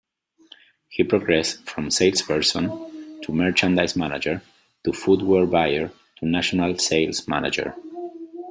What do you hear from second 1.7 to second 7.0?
salesperson, to merchandise manager, to footwear buyer, to national